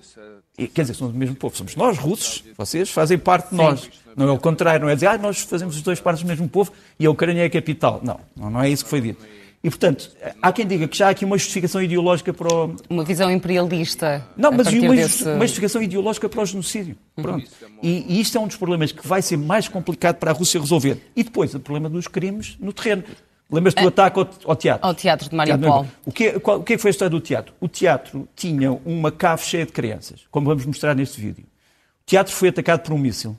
[0.57, 1.55] E, quer dizer, somos o mesmo povo.
[1.57, 3.89] Somos nós, russos, vocês fazem parte de nós.
[4.15, 6.47] Não é o contrário, não é dizer, ah, nós fazemos os dois partes do mesmo
[6.47, 8.01] povo e a Ucrânia é a capital.
[8.03, 9.25] Não, não é isso que foi dito.
[9.63, 12.75] E, portanto, há quem diga que já há aqui uma justificação ideológica para o...
[12.89, 14.25] Uma visão imperialista.
[14.35, 15.23] Não, mas uma, desse...
[15.23, 16.97] uma, justificação ideológica para o genocídio.
[17.15, 17.23] Uhum.
[17.23, 17.51] Pronto.
[17.83, 20.59] E, e, isto é um dos problemas que vai ser mais complicado para a Rússia
[20.59, 20.97] resolver.
[21.15, 23.03] E depois, o problema dos crimes no terreno.
[23.51, 23.87] Lembras-te do é.
[23.89, 24.87] ataque ao, ao, teatro?
[24.87, 25.85] Ao teatro de Mariupol.
[26.05, 27.53] O que, qual, o que é que foi a história do teatro?
[27.59, 31.43] O teatro tinha uma cave cheia de crianças, como vamos mostrar neste vídeo.
[31.43, 33.37] O teatro foi atacado por um míssil.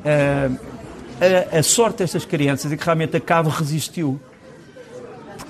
[0.00, 0.58] Uh,
[1.52, 4.20] a, a sorte destas crianças é que realmente a cave resistiu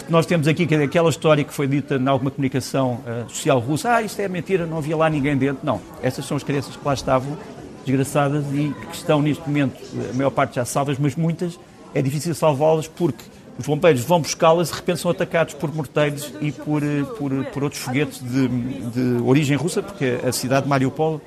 [0.08, 4.02] nós temos aqui aquela história que foi dita em alguma comunicação uh, social russa, ah,
[4.02, 5.64] isto é mentira, não havia lá ninguém dentro.
[5.64, 7.36] Não, essas são as crianças que lá estavam,
[7.84, 9.76] desgraçadas, e que estão neste momento,
[10.10, 11.58] a maior parte já salvas, mas muitas
[11.94, 13.24] é difícil salvá-las porque
[13.58, 17.32] os bombeiros vão buscá-las e de repente são atacados por morteiros e por, eh, por,
[17.46, 21.20] por outros foguetes de, de origem russa, porque a cidade de Mariupol,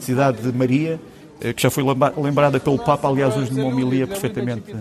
[0.00, 1.17] cidade de Maria, eh,
[1.54, 1.84] que já foi
[2.16, 4.74] lembrada pelo Papa, aliás, hoje numa homilia perfeitamente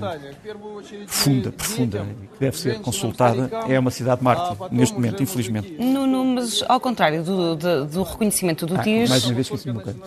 [1.06, 5.72] funda, profunda, que deve ser consultada, é uma cidade mártir, neste momento, infelizmente.
[5.80, 8.84] Nuno, mas ao contrário do, do, do reconhecimento do ah.
[9.10, 10.00] Mais uma vez, esqueci uma coisa.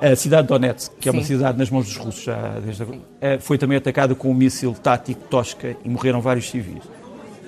[0.00, 1.34] A cidade de Donetsk, que é uma Sim.
[1.34, 4.74] cidade nas mãos dos russos já desde agora, eh, foi também atacada com um míssil
[4.74, 6.82] tático Tosca e morreram vários civis.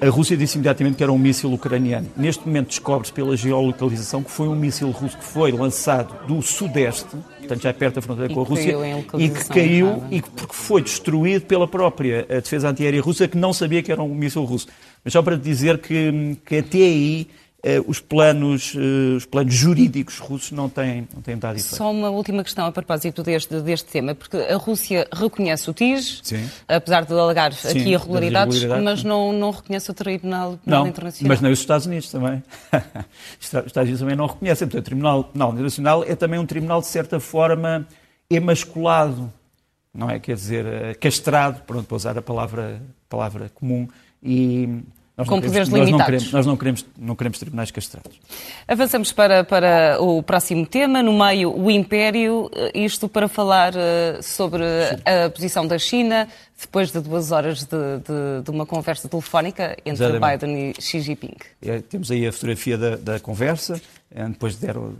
[0.02, 2.08] A Rússia disse imediatamente que era um míssil ucraniano.
[2.16, 7.16] Neste momento descobre-se pela geolocalização que foi um míssil russo que foi lançado do sudeste,
[7.42, 8.76] portanto já é perto da fronteira com a Rússia,
[9.18, 13.82] e que caiu e porque foi destruído pela própria defesa antiaérea russa que não sabia
[13.82, 14.68] que era um míssil russo.
[15.04, 17.41] Mas só para dizer que, que até aí eh,
[17.86, 21.76] os planos, eh, os planos jurídicos russos não têm, não têm dado efeito.
[21.76, 26.20] Só uma última questão a propósito deste, deste tema, porque a Rússia reconhece o TIS,
[26.24, 26.50] Sim.
[26.66, 31.28] apesar de alegar Sim, aqui irregularidades, mas não, não reconhece o Tribunal Penal Internacional.
[31.28, 32.42] Mas nem os Estados Unidos também.
[33.40, 34.66] os Estados Unidos também não reconhecem.
[34.66, 37.86] Portanto, o Tribunal Penal Internacional é também um tribunal, de certa forma,
[38.28, 39.32] emasculado,
[39.94, 40.18] não é?
[40.18, 43.86] Quer dizer, eh, castrado, pronto, para usar a palavra, palavra comum,
[44.20, 44.82] e
[45.16, 45.92] nós com poderes queremos, limitados.
[45.92, 48.18] Nós, não queremos, nós não queremos, não queremos tribunais castrados.
[48.66, 54.64] Avançamos para, para o próximo tema, no meio o Império, isto para falar uh, sobre
[55.04, 56.26] a posição da China,
[56.58, 60.46] depois de duas horas de, de, de uma conversa telefónica entre Exatamente.
[60.46, 61.36] Biden e Xi Jinping.
[61.60, 64.94] É, temos aí a fotografia da, da conversa, eh, depois deram,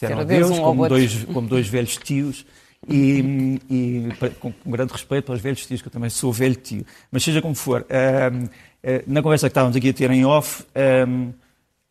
[0.00, 2.44] deram adeus, um como, dois, como dois velhos tios.
[2.86, 6.86] E, e, com, grande respeito aos velhos tios, que eu também sou velho tio.
[7.10, 8.48] Mas seja como for, uh,
[8.82, 11.30] eh, na conversa que estávamos aqui a ter em off, ehm,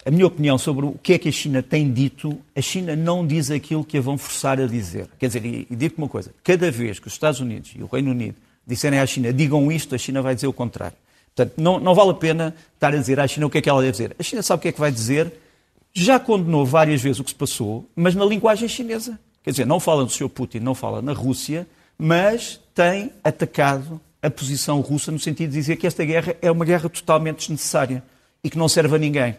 [0.06, 3.28] a minha opinião sobre o que é que a China tem dito, a China não
[3.28, 5.10] diz aquilo que a vão forçar a dizer.
[5.20, 7.88] Quer dizer, e, e digo-te uma coisa, cada vez que os Estados Unidos e o
[7.88, 10.96] Reino Unido disserem à China, digam isto, a China vai dizer o contrário.
[11.36, 13.70] Portanto, não, não vale a pena estar a dizer à China o que é que
[13.70, 14.16] ela deve dizer.
[14.18, 15.32] A China sabe o que é que vai dizer,
[15.94, 19.20] já condenou várias vezes o que se passou, mas na linguagem chinesa.
[19.48, 20.28] Quer dizer, não fala do Sr.
[20.28, 21.66] Putin, não fala na Rússia,
[21.98, 26.66] mas tem atacado a posição russa no sentido de dizer que esta guerra é uma
[26.66, 28.04] guerra totalmente desnecessária
[28.44, 29.38] e que não serve a ninguém.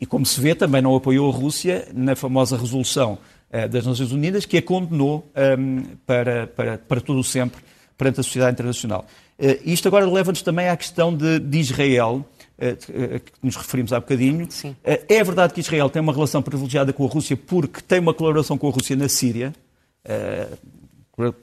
[0.00, 3.18] E como se vê, também não apoiou a Rússia na famosa resolução
[3.50, 7.60] uh, das Nações Unidas, que a condenou um, ehm, para, para, para todo o sempre
[7.98, 9.04] perante a sociedade internacional.
[9.36, 12.24] Uh, isto agora leva-nos também à questão de, de Israel,
[12.58, 14.48] uh, que nos referimos há bocadinho.
[14.84, 18.56] é verdade que Israel tem uma relação privilegiada com a Rússia porque tem uma colaboração
[18.56, 19.52] com a Rússia na Síria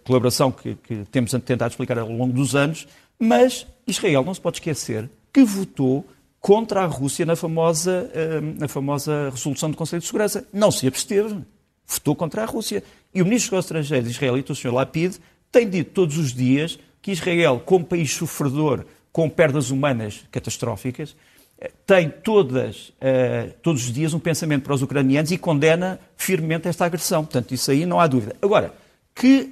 [0.04, 4.58] colaboração que, que temos tentado explicar ao longo dos anos, mas Israel não se pode
[4.58, 6.06] esquecer que votou
[6.40, 10.46] contra a Rússia na famosa, eh, na famosa resolução do Conselho de Segurança.
[10.52, 11.38] Não se absteve,
[11.86, 12.84] votou contra a Rússia.
[13.14, 14.74] E o Ministro dos Estrangeiros israelita, o Sr.
[14.74, 15.16] Lapid,
[15.52, 21.16] tem dito todos os dias que Israel, como país sofredor, com perdas humanas catastróficas,
[21.60, 26.68] eh, tem todas, uh, todos os dias um pensamento para os ucranianos e condena firmemente
[26.68, 27.24] esta agressão.
[27.24, 28.36] Portanto, isso aí não há dúvida.
[28.42, 28.74] Agora,
[29.14, 29.52] que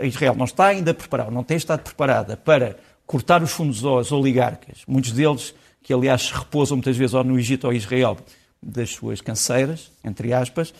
[0.00, 4.10] a, Israel não está ainda preparada, não tem estado preparada para cortar os fundos aos
[4.10, 8.16] oligarcas, muitos deles que, aliás, repousam muitas vezes ou no Egito ou Israel
[8.62, 10.74] das suas canseiras, entre aspas,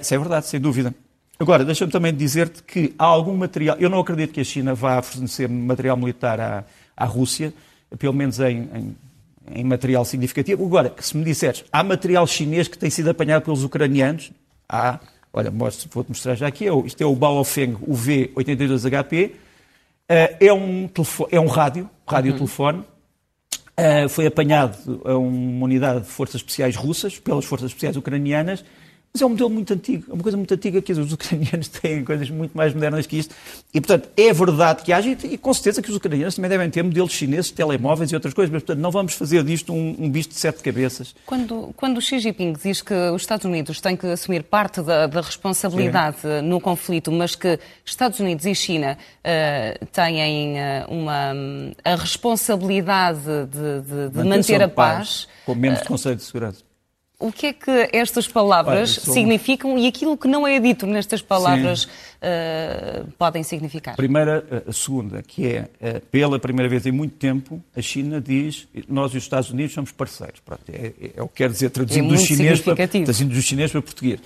[0.00, 0.94] isso é verdade, sem dúvida.
[1.38, 3.76] Agora, deixa-me também dizer-te que há algum material.
[3.80, 6.64] Eu não acredito que a China vá fornecer material militar à,
[6.96, 7.52] à Rússia,
[7.98, 8.96] pelo menos em, em,
[9.54, 10.64] em, material significativo.
[10.64, 14.32] Agora, que se me disseres, há material chinês que tem sido apanhado pelos ucranianos?
[14.68, 15.00] Há.
[15.32, 16.68] Olha, vou-te mostrar já aqui.
[16.68, 19.32] É isto é o Baofeng UV82HP.
[20.08, 20.88] Eh, é um,
[21.30, 22.78] é um rádio, rádio-telefone.
[22.78, 22.84] Uhum.
[23.76, 28.64] Uh, foi apanhado a uma unidade de forças especiais russas, pelas forças especiais ucranianas,
[29.14, 32.04] mas é um modelo muito antigo, é uma coisa muito antiga que os ucranianos têm
[32.04, 33.32] coisas muito mais modernas que isto.
[33.72, 36.82] E, portanto, é verdade que haja, e com certeza que os ucranianos também devem ter
[36.82, 40.30] modelos chineses telemóveis e outras coisas, mas, portanto, não vamos fazer disto um, um bicho
[40.30, 41.14] de sete cabeças.
[41.26, 45.20] Quando, quando Xi Jinping diz que os Estados Unidos têm que assumir parte da, da
[45.20, 46.42] responsabilidade Sim.
[46.42, 51.32] no conflito, mas que Estados Unidos e China uh, têm uh, uma,
[51.84, 55.28] a responsabilidade de, de, de manter a paz, paz.
[55.46, 56.73] Com menos uh, Conselho de Segurança
[57.18, 59.14] o que é que estas palavras Olha, sou...
[59.14, 63.96] significam e aquilo que não é dito nestas palavras uh, podem significar?
[63.96, 68.66] Primeira, a segunda, que é, uh, pela primeira vez em muito tempo, a China diz
[68.88, 70.40] nós e os Estados Unidos somos parceiros.
[70.40, 73.42] Pronto, é, é, é, o que quer dizer traduzindo, é do chinês para, traduzindo do
[73.42, 74.20] chinês para português.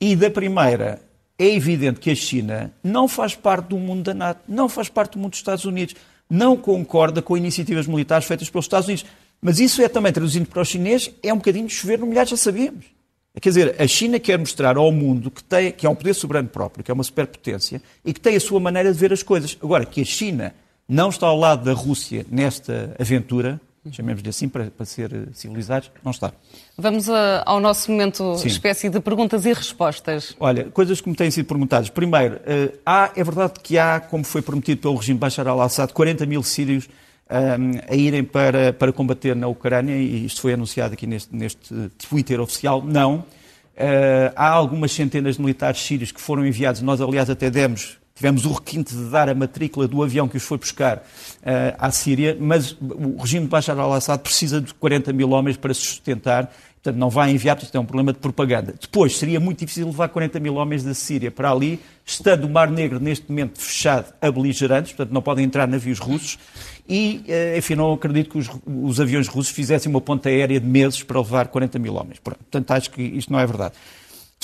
[0.00, 1.00] E da primeira,
[1.38, 5.12] é evidente que a China não faz parte do mundo da NATO, não faz parte
[5.12, 5.94] do mundo dos Estados Unidos,
[6.28, 9.06] não concorda com iniciativas militares feitas pelos Estados Unidos.
[9.42, 12.30] Mas isso é também, traduzindo para os chineses, é um bocadinho de chover no molhado,
[12.30, 12.84] já sabíamos.
[13.40, 16.48] Quer dizer, a China quer mostrar ao mundo que, tem, que é um poder soberano
[16.48, 19.58] próprio, que é uma superpotência, e que tem a sua maneira de ver as coisas.
[19.60, 20.54] Agora, que a China
[20.88, 26.12] não está ao lado da Rússia nesta aventura, chamemos-lhe assim para, para, ser civilizados, não
[26.12, 26.32] está.
[26.76, 28.46] Vamos a, ao nosso momento, Sim.
[28.46, 30.36] espécie de perguntas e respostas.
[30.38, 31.88] Olha, coisas que me têm sido perguntadas.
[31.88, 36.26] Primeiro, uh, há, é verdade que há, como foi prometido pelo regime Bashar al-Assad, 40
[36.26, 36.88] mil sírios
[37.88, 42.40] a irem para, para combater na Ucrânia, e isto foi anunciado aqui neste, neste Twitter
[42.40, 43.24] oficial, não.
[43.72, 48.44] Uh, há algumas centenas de militares sírios que foram enviados, nós aliás até demos, tivemos
[48.44, 51.02] o requinte de dar a matrícula do avião que os foi buscar uh,
[51.78, 55.80] à Síria, mas o regime de Bashar al-Assad precisa de 40 mil homens para se
[55.80, 58.74] sustentar, portanto não vai enviar, isto é um problema de propaganda.
[58.78, 62.68] Depois, seria muito difícil levar 40 mil homens da Síria para ali, estando o Mar
[62.68, 66.38] Negro neste momento fechado a beligerantes, portanto não podem entrar navios russos,
[66.88, 70.66] e, eh, enfim, não acredito que os, os, aviões russos fizessem uma ponta aérea de
[70.66, 72.18] meses para levar 40 mil homens.
[72.18, 73.74] Portanto, acho que isto não é verdade.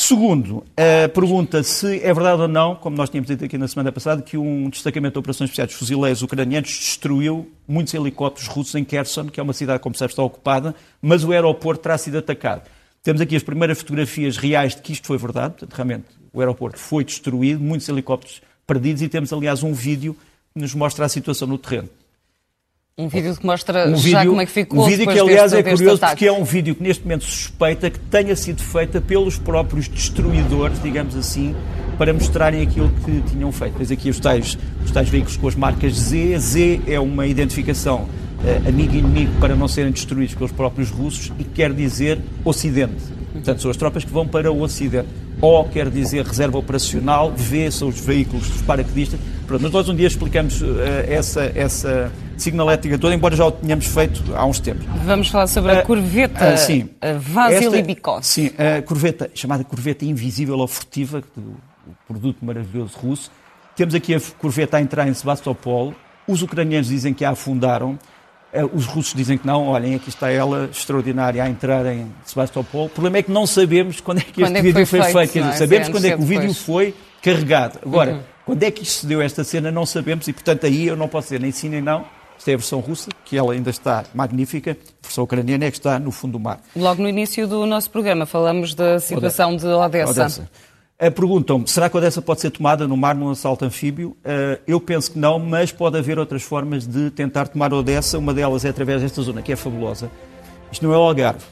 [0.00, 3.90] Segundo, a pergunta se é verdade ou não, como nós tínhamos dito aqui na semana
[3.90, 8.84] passada, que um destacamento de operações especiais de fuzileiros ucranianos destruiu muitos helicópteros russos em
[8.84, 12.62] Kherson, que é uma cidade, como sabes, está ocupada, mas o aeroporto terá sido atacado.
[13.02, 16.78] Temos aqui as primeiras fotografias reais de que isto foi verdade, portanto, realmente o aeroporto
[16.78, 20.16] foi destruído, muitos helicópteros perdidos e temos, aliás, um vídeo
[20.54, 21.88] que nos mostra a situação no terreno.
[23.00, 24.82] Um vídeo que mostra um já vídeo, como é que ficou.
[24.82, 27.88] Um vídeo que, aliás, deste, é curioso porque é um vídeo que neste momento suspeita
[27.88, 31.54] que tenha sido feita pelos próprios destruidores, digamos assim,
[31.96, 33.78] para mostrarem aquilo que tinham feito.
[33.78, 36.38] Tens aqui os tais, os tais veículos com as marcas Z.
[36.40, 38.08] Z é uma identificação
[38.42, 42.96] uh, amigo e inimigo para não serem destruídos pelos próprios russos e quer dizer Ocidente.
[43.32, 45.06] Portanto, são as tropas que vão para o Ocidente.
[45.40, 49.20] O quer dizer reserva operacional, V são os veículos dos paraquedistas.
[49.46, 50.66] Pronto, nós um dia explicamos uh,
[51.06, 52.10] essa, essa
[52.42, 54.86] signalética toda, embora já o tenhamos feito há uns tempos.
[55.04, 58.22] Vamos falar sobre a uh, corveta uh, sim, Vasily Bykov.
[58.22, 63.30] Sim, a corveta, chamada corveta invisível ou furtiva, o produto maravilhoso russo.
[63.76, 65.94] Temos aqui a corveta a entrar em Sebastopol.
[66.26, 67.98] Os ucranianos dizem que a afundaram.
[68.72, 72.86] Os russos dizem que não, olhem, aqui está ela, extraordinária, a entrar em Sebastopol.
[72.86, 75.12] O problema é que não sabemos quando é que este é que vídeo foi, foi
[75.26, 75.44] feito.
[75.44, 75.58] feito.
[75.58, 77.78] sabemos quando é que o vídeo foi carregado.
[77.84, 78.20] Agora, uhum.
[78.46, 81.08] quando é que isto se deu esta cena, não sabemos, e portanto aí eu não
[81.08, 82.04] posso dizer nem sim nem não.
[82.38, 84.78] Esta é a versão russa, que ela ainda está magnífica.
[85.02, 86.60] A versão ucraniana é que está no fundo do mar.
[86.74, 90.10] Logo no início do nosso programa falamos da situação de Odessa.
[90.10, 90.50] Odessa.
[91.14, 94.16] Perguntam-me, será que Odessa pode ser tomada no mar num assalto anfíbio?
[94.18, 98.18] Uh, eu penso que não, mas pode haver outras formas de tentar tomar Odessa.
[98.18, 100.10] Uma delas é através desta zona, que é fabulosa.
[100.72, 101.44] Isto não é o Algarve.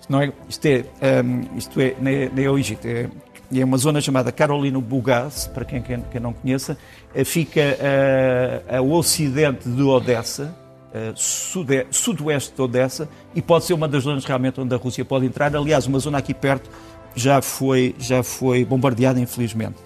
[0.00, 0.84] Isto, não é, isto, é,
[1.22, 2.86] um, isto é, nem, nem é o Egito.
[2.86, 3.08] É,
[3.54, 6.76] é uma zona chamada Carolino Bugaz, para quem, quem, quem não conheça,
[7.14, 10.54] eh, fica uh, ao ocidente de Odessa,
[10.90, 15.04] uh, sude, sudoeste de Odessa, e pode ser uma das zonas realmente onde a Rússia
[15.04, 15.54] pode entrar.
[15.54, 16.68] Aliás, uma zona aqui perto
[17.14, 19.76] já foi, já foi bombardeada, infelizmente.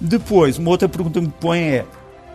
[0.00, 1.86] Depois, uma outra pergunta que me põe é: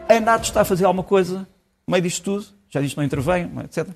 [0.07, 1.39] a NATO está a fazer alguma coisa
[1.87, 2.45] no meio disto tudo?
[2.69, 3.87] Já disse que não intervém, etc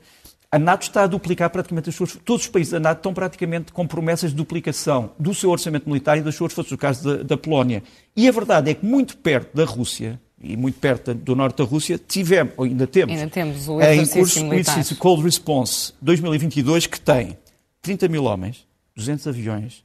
[0.53, 2.15] a NATO está a duplicar praticamente as suas.
[2.23, 6.15] Todos os países da NATO estão praticamente com promessas de duplicação do seu orçamento militar
[6.19, 7.81] e das suas forças, no caso da, da Polónia.
[8.15, 11.63] E a verdade é que muito perto da Rússia, e muito perto do norte da
[11.63, 16.85] Rússia, tivemos, ou ainda temos, ainda temos o em curso o exercício Cold Response 2022,
[16.85, 17.35] que tem
[17.81, 19.83] 30 mil homens, 200 aviões,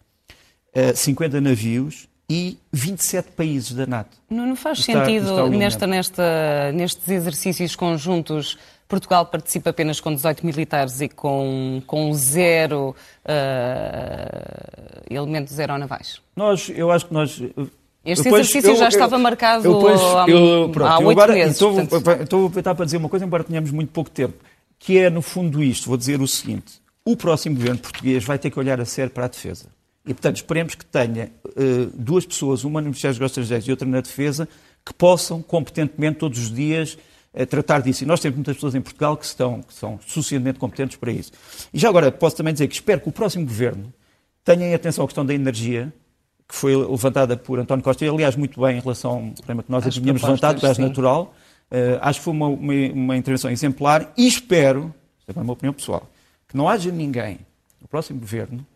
[0.95, 4.19] 50 eh, navios, e 27 países da NATO.
[4.29, 10.15] Não, não faz está, sentido está nesta, nesta, nestes exercícios conjuntos Portugal participa apenas com
[10.15, 16.23] 18 militares e com, com zero uh, elementos aeronavais.
[16.35, 17.39] Nós, eu acho que nós
[18.05, 20.25] este depois, exercício eu, já eu, estava marcado eu, depois, há,
[20.73, 21.53] pronto, há oito meses.
[21.53, 22.23] Estou, portanto...
[22.23, 24.35] estou a aproveitar para dizer uma coisa, embora tenhamos muito pouco tempo,
[24.79, 25.89] que é, no fundo, isto.
[25.89, 26.81] Vou dizer o seguinte.
[27.05, 29.67] O próximo governo português vai ter que olhar a sério para a defesa.
[30.07, 33.71] E, portanto, esperemos que tenha uh, duas pessoas, uma no Ministério dos Negócios Estrangeiros e
[33.71, 34.49] outra na defesa,
[34.85, 36.97] que possam competentemente todos os dias
[37.35, 38.05] uh, tratar disso.
[38.05, 41.33] E nós temos muitas pessoas em Portugal que, estão, que são suficientemente competentes para isso.
[41.73, 43.93] E já agora posso também dizer que espero que o próximo governo
[44.45, 45.93] tenha em atenção a questão da energia,
[46.49, 49.71] que foi levantada por António Costa, e aliás muito bem em relação ao problema que
[49.71, 51.35] nós tínhamos levantado, o gás natural.
[51.71, 54.95] Uh, acho que foi uma, uma, uma, intervenção exemplar e espero,
[55.27, 56.09] esta é a minha opinião pessoal,
[56.49, 57.41] que não haja ninguém
[57.79, 58.67] no próximo governo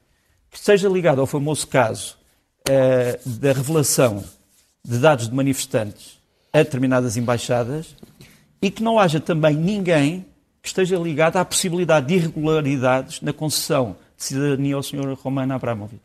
[0.50, 2.18] que esteja ligado ao famoso caso
[2.68, 4.22] uh, da revelação
[4.84, 6.18] de dados de manifestantes
[6.52, 7.96] a determinadas embaixadas
[8.62, 10.24] e que não haja também ninguém
[10.62, 15.18] que esteja ligado à possibilidade de irregularidades na concessão de cidadania ao Sr.
[15.20, 16.00] Romano Abramovich.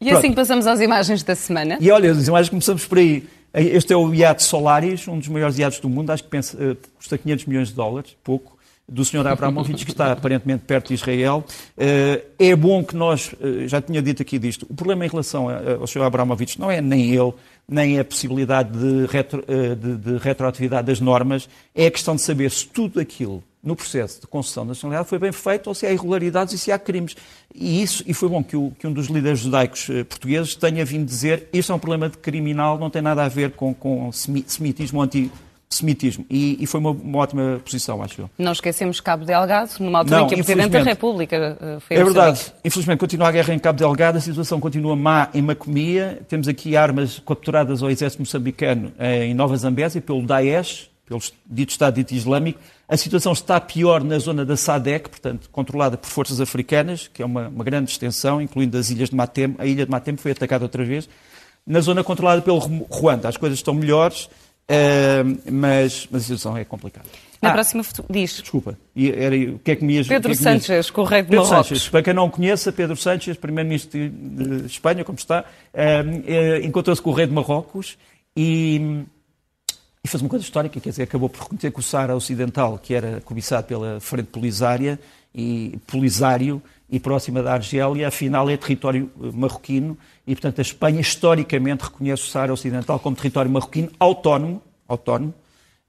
[0.00, 0.18] E Pronto.
[0.18, 1.78] assim passamos às imagens da semana.
[1.80, 3.24] E olha, as imagens começamos por aí.
[3.54, 6.76] Este é o iate Solaris, um dos maiores iates do mundo, acho que pensa, uh,
[6.96, 9.26] custa 500 milhões de dólares, pouco, do Sr.
[9.28, 11.44] Abramovich, que está aparentemente perto de Israel.
[11.78, 15.46] Uh, é bom que nós, uh, já tinha dito aqui disto, o problema em relação
[15.48, 16.02] ao Sr.
[16.02, 17.32] Abramovich não é nem ele,
[17.68, 22.50] nem a possibilidade de, retro, de, de retroatividade das normas, é a questão de saber
[22.50, 25.92] se tudo aquilo no processo de concessão da nacionalidade foi bem feito ou se há
[25.92, 27.16] irregularidades e se há crimes.
[27.54, 30.84] E, isso, e foi bom que, o, que um dos líderes judaicos eh, portugueses tenha
[30.84, 34.10] vindo dizer isto é um problema de criminal, não tem nada a ver com, com
[34.12, 36.26] semitismo ou antissemitismo.
[36.28, 38.30] E, e foi uma, uma, ótima posição, acho eu.
[38.38, 41.96] Não esquecemos Cabo Delgado, numa altura não, em que o Presidente da República eh, foi
[41.96, 42.52] É verdade.
[42.64, 46.20] Infelizmente, continua a guerra em Cabo Delgado, a situação continua má em Macomia.
[46.28, 51.70] Temos aqui armas capturadas ao exército moçambicano eh, em Nova Zambésia pelo Daesh, pelo dito
[51.70, 52.58] Estado dito Islâmico.
[52.88, 57.26] A situação está pior na zona da SADEC, portanto, controlada por forças africanas, que é
[57.26, 59.54] uma, uma grande extensão, incluindo as ilhas de Matem.
[59.58, 61.08] A ilha de Matem foi atacada outra vez.
[61.66, 66.64] Na zona controlada pelo Ruanda, as coisas estão melhores, uh, mas, mas a situação é
[66.64, 67.06] complicada.
[67.40, 68.40] Na ah, próxima diz.
[68.40, 68.78] Desculpa.
[68.96, 71.44] Era, o que é que me ias, Pedro que é que Sánchez, correio de Pedro
[71.44, 71.68] Marrocos.
[71.68, 77.10] Sánchez, para quem não conheça, Pedro Sánchez, primeiro-ministro de Espanha, como está, uh, encontrou-se com
[77.10, 77.98] o rei de Marrocos
[78.36, 79.04] e
[80.04, 82.92] e fez uma coisa histórica, quer dizer, acabou por reconhecer que o Sara Ocidental, que
[82.92, 85.00] era cobiçado pela Frente Polisária
[85.34, 91.00] e Polisário e próxima da Argélia, afinal é território eh, marroquino e, portanto, a Espanha
[91.00, 95.32] historicamente reconhece o Sara Ocidental como território marroquino autónomo, autónomo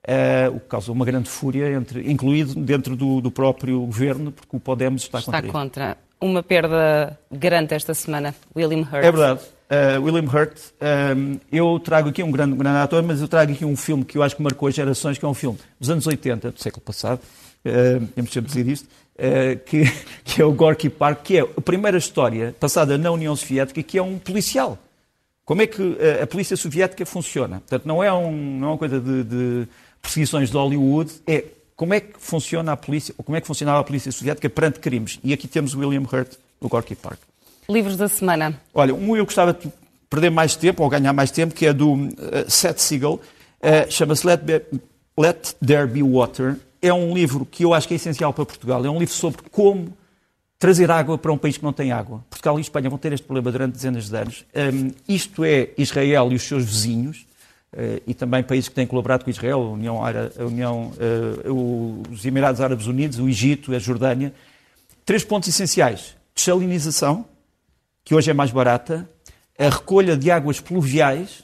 [0.08, 4.56] uh, o que causou uma grande fúria, entre, incluído dentro do, do próprio governo, porque
[4.56, 5.98] o Podemos está, está contra Está contra.
[6.22, 9.04] Uma perda grande esta semana, William Hurt.
[9.04, 10.58] É verdade uh, William Hurt.
[10.80, 14.04] Ehm, eu trago aqui um grande, um grande ator, mas eu trago aqui um filme
[14.04, 16.62] que eu acho que marcou as gerações, que é um filme dos anos 80, do
[16.62, 17.20] século passado,
[17.66, 19.84] uh, temos sempre dizer isto, uh, que,
[20.24, 23.98] que é o Gorky Park, que é a primeira história passada na União Soviética, que
[23.98, 24.78] é um policial.
[25.44, 27.60] Como é que a, a polícia soviética funciona?
[27.60, 29.68] Portanto, não é, um, não é uma coisa de, de
[30.02, 33.80] perseguições de Hollywood, é como é que funciona a polícia, ou como é que funcionava
[33.80, 35.20] a polícia soviética perante crimes.
[35.24, 37.20] E aqui temos William Hurt, no Gorky Park.
[37.70, 38.60] Livros da semana.
[38.74, 39.72] Olha, um eu gostava de
[40.10, 42.10] perder mais tempo, ou ganhar mais tempo, que é do uh,
[42.48, 44.42] Seth Siegel, uh, chama-se Let,
[45.18, 46.58] Let There Be Water.
[46.82, 48.86] É um livro que eu acho que é essencial para Portugal.
[48.86, 49.92] É um livro sobre como
[50.60, 52.24] trazer água para um país que não tem água.
[52.30, 54.46] Portugal e Espanha vão ter este problema durante dezenas de anos.
[54.56, 57.26] Um, isto é Israel e os seus vizinhos,
[57.74, 62.26] uh, e também países que têm colaborado com Israel, a União, a União uh, os
[62.26, 64.34] Emirados Árabes Unidos, o Egito, a Jordânia.
[65.06, 67.26] Três pontos essenciais: desalinização,
[68.06, 69.10] que hoje é mais barata,
[69.58, 71.40] a recolha de águas pluviais,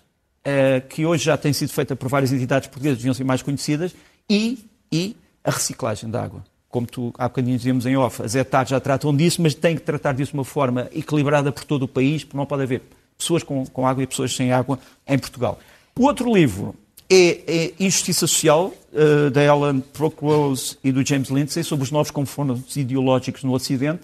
[0.46, 3.96] uh, que hoje já tem sido feita por várias entidades portuguesas, deviam ser mais conhecidas,
[4.30, 6.44] e, e a reciclagem da água.
[6.70, 9.82] Como tu, há bocadinho dizíamos em off, as ETAs já tratam disso, mas têm que
[9.82, 12.84] tratar disso de uma forma equilibrada por todo o país, porque não pode haver
[13.18, 15.60] pessoas com, com água e pessoas sem água em Portugal.
[15.98, 16.76] O outro livro
[17.10, 22.12] é, é Injustiça Social, uh, da Ellen Procrose e do James Lindsay, sobre os novos
[22.12, 24.04] confrontos ideológicos no Ocidente.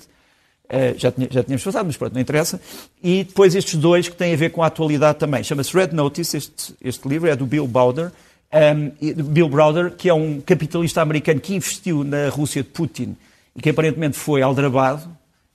[0.68, 2.59] Uh, já, tinha, já tínhamos passado, mas pronto, não interessa.
[3.01, 5.43] E depois estes dois que têm a ver com a atualidade também.
[5.43, 8.11] Chama-se Red Notice, este, este livro é do Bill Browder,
[8.53, 13.15] um, Bill Browder, que é um capitalista americano que investiu na Rússia de Putin
[13.55, 15.07] e que aparentemente foi aldrabado.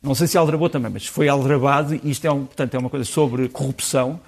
[0.02, 1.94] Não sei se aldrabou também, mas foi aldrabado.
[1.94, 4.20] E isto é, um, portanto, é uma coisa sobre corrupção.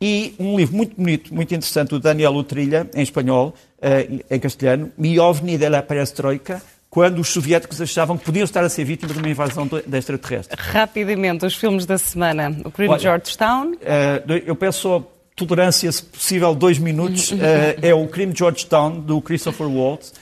[0.00, 4.90] E um livro muito bonito, muito interessante, do Daniel Utrilha, em espanhol, uh, em castelhano,
[4.96, 9.14] Mi ovni de la perestroika, quando os soviéticos achavam que podiam estar a ser vítimas
[9.14, 10.60] de uma invasão de extraterrestre.
[10.60, 12.54] Rapidamente, os filmes da semana.
[12.64, 13.74] O Crime Olha, Georgetown.
[13.74, 17.30] Uh, eu peço só tolerância, se possível, dois minutos.
[17.30, 17.36] Uh,
[17.80, 20.12] é o Crime Georgetown, do Christopher Waltz.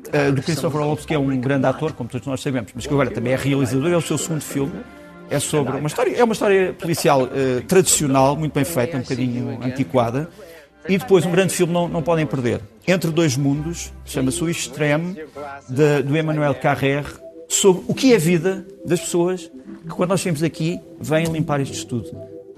[0.00, 2.92] Uh, do Christopher Waltz, que é um grande ator, como todos nós sabemos, mas que
[2.92, 4.72] agora também é realizador, é o seu segundo filme.
[5.30, 7.28] É sobre uma história, é uma história policial
[7.66, 10.28] tradicional, muito bem feita, um bocadinho antiquada.
[10.88, 12.60] E depois um grande filme não, não podem perder.
[12.86, 15.16] Entre Dois Mundos, chama-se O Extreme,
[15.68, 17.04] de, do Emmanuel Carrer,
[17.48, 19.50] sobre o que é a vida das pessoas
[19.82, 22.10] que quando nós chegamos aqui vêm limpar este estudo.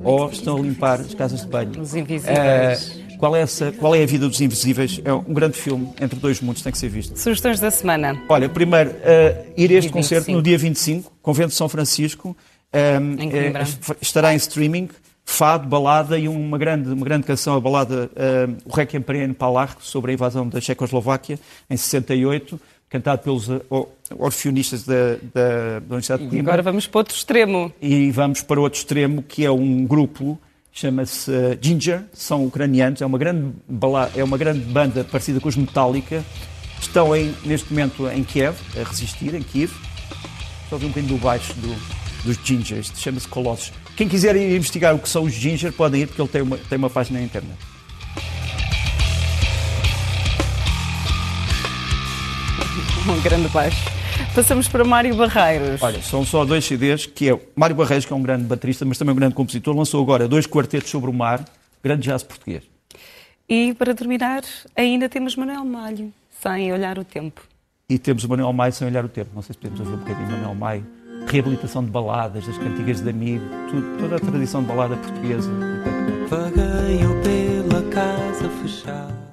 [0.03, 1.81] Ou estão a limpar as casas de banho.
[1.81, 2.89] Os invisíveis.
[2.89, 5.01] Uh, qual, é essa, qual é a vida dos invisíveis?
[5.05, 7.19] É um grande filme, Entre Dois Mundos, tem que ser visto.
[7.19, 8.21] Sugestões da semana.
[8.29, 12.37] Olha, primeiro, uh, ir a este concerto no dia 25, Convento de São Francisco.
[12.73, 14.89] Um, uh, estará em streaming
[15.29, 19.77] fado, balada e uma grande, uma grande canção, a balada uh, O Requiem Perene Palar,
[19.79, 22.59] sobre a invasão da Checoslováquia, em 68,
[22.89, 23.63] cantado pelos uh,
[24.19, 26.37] orfeonistas da, da, da Universidade de Coimbra.
[26.37, 27.71] E agora vamos para outro extremo.
[27.81, 30.41] E vamos para outro extremo, que é um grupo,
[30.73, 35.49] chama-se uh, Ginger, são ucranianos, é uma, grande balada, é uma grande banda parecida com
[35.49, 36.25] os Metallica,
[36.81, 39.73] estão em, neste momento em Kiev, a resistir, em Kiev.
[40.71, 41.77] Só vi um bocadinho do baixo do,
[42.25, 43.73] dos Gingers, chama-se Colossus.
[43.99, 46.79] Quem quiser investigar o que são os ginger, podem ir, porque ele tem uma, tem
[46.79, 47.59] uma página na internet.
[53.09, 53.77] Um grande baixo.
[54.37, 55.83] Passamos para Mário Barreiros.
[55.83, 58.97] Olha, são só dois CDs, que é Mário Barreiros, que é um grande baterista, mas
[58.97, 61.45] também um grande compositor, lançou agora dois quartetos sobre o mar,
[61.83, 62.63] grande jazz português.
[63.49, 64.43] E para terminar,
[64.77, 67.43] ainda temos Manuel Malho, sem olhar o tempo.
[67.91, 69.31] E temos o Manuel Maio sem olhar o tempo.
[69.35, 73.11] Não sei se podemos ouvir um bocadinho Manuel Maio reabilitação de baladas, das cantigas de
[73.11, 75.51] amigo, tudo, toda a tradição de balada portuguesa.
[76.29, 79.29] Vagueio pela casa fechada.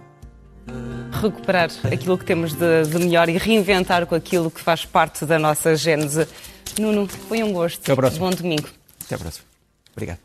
[1.11, 5.39] Recuperar aquilo que temos de, de, melhor e reinventar com aquilo que faz parte da
[5.39, 6.27] nossa gênese.
[6.79, 7.81] Nuno, foi um gosto.
[7.81, 8.29] Até a próxima.
[8.29, 8.67] Bom domingo.
[9.05, 9.45] Até a próxima.
[9.93, 10.24] Obrigado.